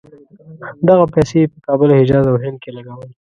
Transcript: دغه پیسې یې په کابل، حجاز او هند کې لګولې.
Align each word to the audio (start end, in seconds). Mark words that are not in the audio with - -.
دغه 0.87 1.05
پیسې 1.13 1.35
یې 1.41 1.49
په 1.51 1.57
کابل، 1.65 1.89
حجاز 1.99 2.25
او 2.31 2.37
هند 2.43 2.57
کې 2.63 2.69
لګولې. 2.77 3.11